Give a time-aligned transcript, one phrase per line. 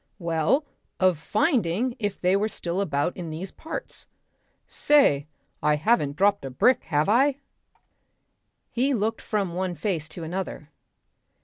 [0.17, 0.65] "Well,
[0.99, 4.07] of finding if they were still about in these parts....
[4.65, 5.27] Say!
[5.61, 7.35] I haven't dropped a brick, have I?"
[8.71, 10.71] He looked from one face to another.